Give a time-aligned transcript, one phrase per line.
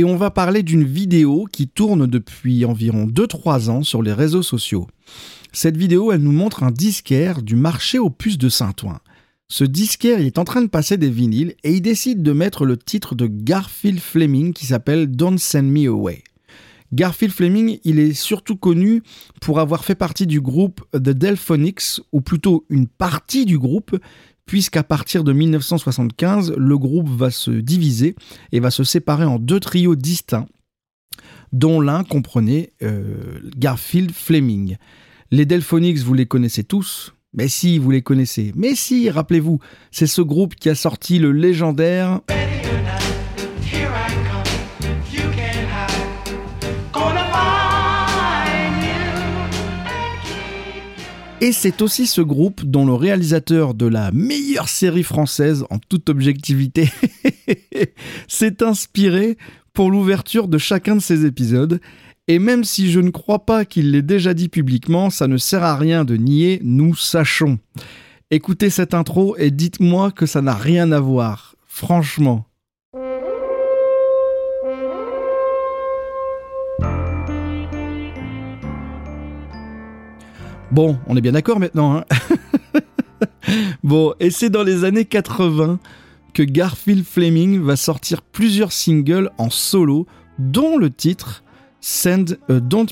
[0.00, 4.42] et on va parler d'une vidéo qui tourne depuis environ 2-3 ans sur les réseaux
[4.42, 4.86] sociaux.
[5.52, 8.98] Cette vidéo, elle nous montre un disquaire du marché aux puces de Saint-Ouen.
[9.48, 12.64] Ce disquaire il est en train de passer des vinyles et il décide de mettre
[12.64, 16.22] le titre de Garfield Fleming qui s'appelle Don't Send Me Away.
[16.92, 19.02] Garfield Fleming, il est surtout connu
[19.42, 23.96] pour avoir fait partie du groupe The Delphonics, ou plutôt une partie du groupe,
[24.50, 28.16] puisqu'à partir de 1975, le groupe va se diviser
[28.50, 30.48] et va se séparer en deux trios distincts,
[31.52, 34.76] dont l'un comprenait euh, Garfield Fleming.
[35.30, 38.50] Les Delphonics, vous les connaissez tous, mais si, vous les connaissez.
[38.56, 39.60] Mais si, rappelez-vous,
[39.92, 42.20] c'est ce groupe qui a sorti le légendaire...
[51.42, 56.10] Et c'est aussi ce groupe dont le réalisateur de la meilleure série française en toute
[56.10, 56.90] objectivité
[58.28, 59.38] s'est inspiré
[59.72, 61.80] pour l'ouverture de chacun de ses épisodes.
[62.28, 65.64] Et même si je ne crois pas qu'il l'ait déjà dit publiquement, ça ne sert
[65.64, 67.58] à rien de nier, nous sachons.
[68.30, 71.56] Écoutez cette intro et dites-moi que ça n'a rien à voir.
[71.66, 72.49] Franchement.
[80.72, 81.96] Bon, on est bien d'accord maintenant.
[81.96, 82.04] Hein
[83.82, 85.80] bon, et c'est dans les années 80
[86.32, 90.06] que Garfield Fleming va sortir plusieurs singles en solo,
[90.38, 91.42] dont le titre
[91.80, 92.88] Send, euh, Don't,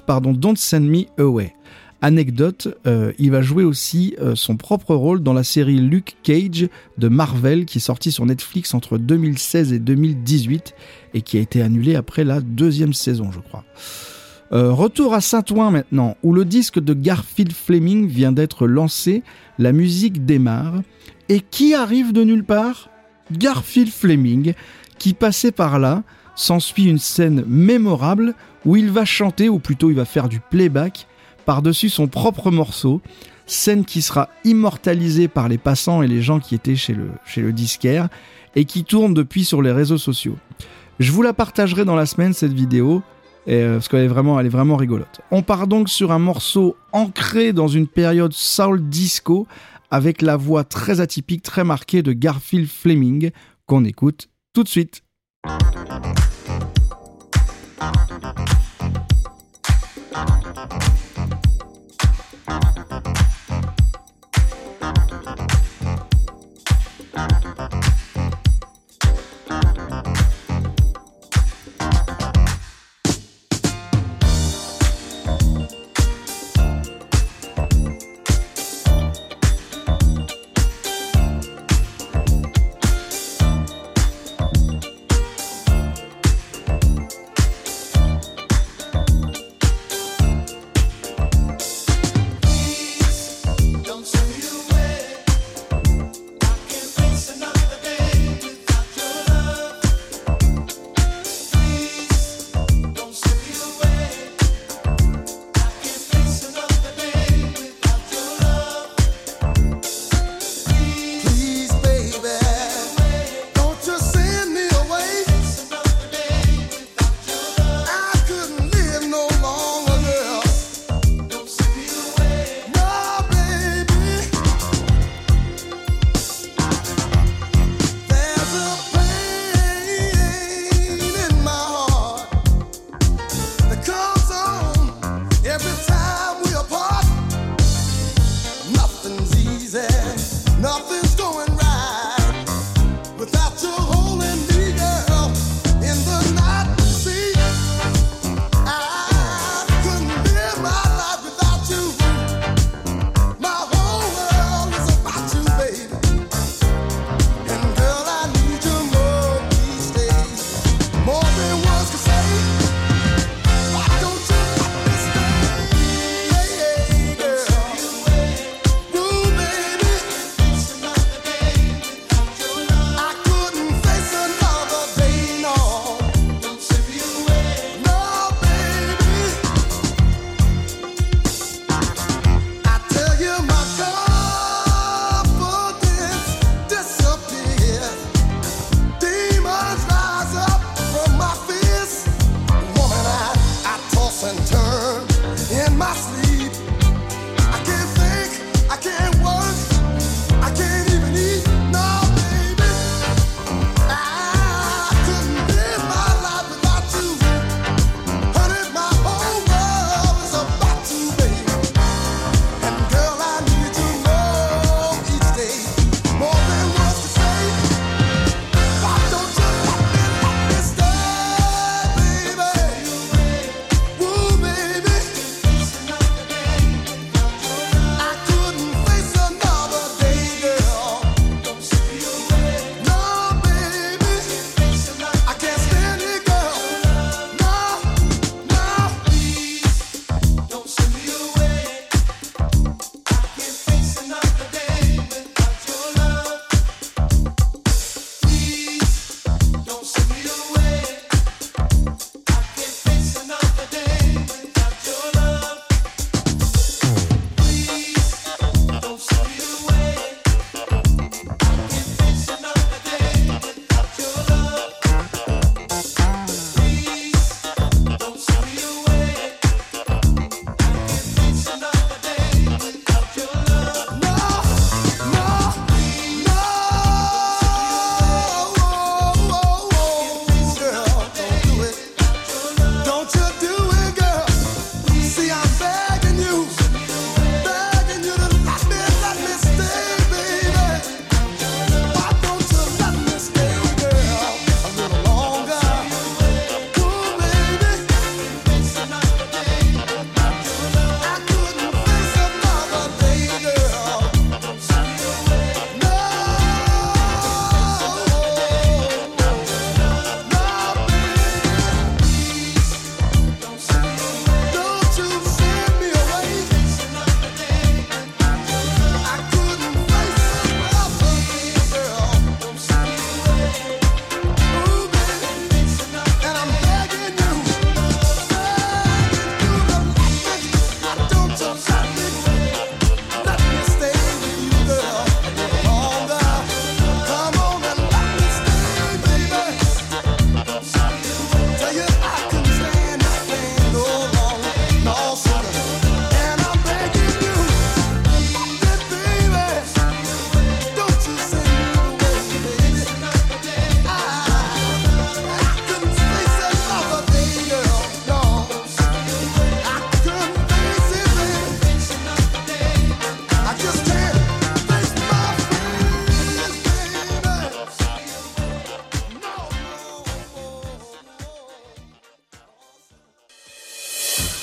[0.56, 1.54] Send Me Away.
[2.00, 6.68] Anecdote, euh, il va jouer aussi euh, son propre rôle dans la série Luke Cage
[6.96, 10.74] de Marvel qui est sortie sur Netflix entre 2016 et 2018
[11.14, 13.64] et qui a été annulée après la deuxième saison, je crois.
[14.52, 19.22] Euh, retour à Saint-Ouen maintenant, où le disque de Garfield Fleming vient d'être lancé,
[19.58, 20.82] la musique démarre,
[21.28, 22.88] et qui arrive de nulle part?
[23.30, 24.54] Garfield Fleming,
[24.98, 26.02] qui passait par là,
[26.34, 31.06] s'ensuit une scène mémorable où il va chanter, ou plutôt il va faire du playback,
[31.44, 33.02] par-dessus son propre morceau,
[33.46, 37.42] scène qui sera immortalisée par les passants et les gens qui étaient chez le, chez
[37.42, 38.08] le disquaire,
[38.56, 40.36] et qui tourne depuis sur les réseaux sociaux.
[41.00, 43.02] Je vous la partagerai dans la semaine, cette vidéo,
[43.48, 45.20] euh, parce qu'elle est vraiment, elle est vraiment rigolote.
[45.30, 49.46] On part donc sur un morceau ancré dans une période soul disco
[49.90, 53.30] avec la voix très atypique, très marquée de Garfield Fleming
[53.66, 55.02] qu'on écoute tout de suite.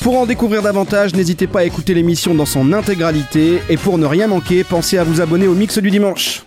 [0.06, 4.06] Pour en découvrir davantage, n'hésitez pas à écouter l'émission dans son intégralité et pour ne
[4.06, 6.44] rien manquer, pensez à vous abonner au mix du dimanche.